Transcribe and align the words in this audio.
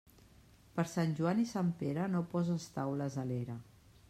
Per 0.79 0.85
Sant 0.93 1.13
Joan 1.19 1.43
i 1.45 1.47
Sant 1.51 1.71
Pere, 1.83 2.09
no 2.15 2.25
poses 2.35 2.67
taules 2.79 3.23
a 3.25 3.31
l'era. 3.35 3.63